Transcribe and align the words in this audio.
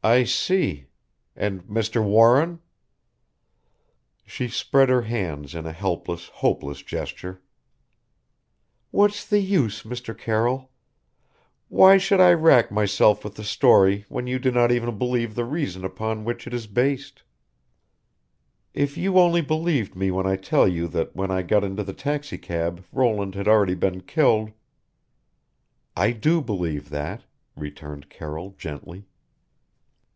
"I 0.00 0.24
see 0.24 0.86
And 1.36 1.64
Mr. 1.64 2.02
Warren?" 2.02 2.60
She 4.24 4.48
spread 4.48 4.88
her 4.88 5.02
hands 5.02 5.54
in 5.54 5.66
a 5.66 5.72
helpless, 5.72 6.28
hopeless 6.28 6.82
gesture. 6.82 7.42
"What's 8.90 9.26
the 9.26 9.40
use, 9.40 9.82
Mr. 9.82 10.16
Carroll? 10.16 10.70
Why, 11.68 11.98
should 11.98 12.22
I 12.22 12.32
wrack 12.32 12.72
myself 12.72 13.22
with 13.22 13.34
the 13.34 13.44
story 13.44 14.06
when 14.08 14.26
you 14.26 14.38
do 14.38 14.50
not 14.50 14.72
even 14.72 14.96
believe 14.96 15.34
the 15.34 15.44
reason 15.44 15.84
upon 15.84 16.24
which 16.24 16.46
it 16.46 16.54
is 16.54 16.66
based? 16.66 17.22
If 18.72 18.96
you 18.96 19.18
only 19.18 19.42
believed 19.42 19.94
me 19.94 20.10
when 20.10 20.26
I 20.26 20.36
tell 20.36 20.66
you 20.66 20.88
that 20.88 21.14
when 21.14 21.30
I 21.30 21.42
got 21.42 21.64
into 21.64 21.84
the 21.84 21.92
taxicab 21.92 22.82
Roland 22.92 23.34
had 23.34 23.46
already 23.46 23.74
been 23.74 24.00
killed" 24.00 24.52
"I 26.06 26.12
do 26.12 26.40
believe 26.40 26.88
that," 26.88 27.24
returned 27.56 28.08
Carroll 28.08 28.54
gently. 28.56 29.04